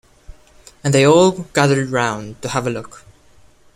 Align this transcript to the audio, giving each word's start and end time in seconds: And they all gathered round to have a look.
And 0.83 0.95
they 0.95 1.05
all 1.05 1.29
gathered 1.53 1.91
round 1.91 2.41
to 2.41 2.49
have 2.49 2.65
a 2.65 2.71
look. 2.71 3.03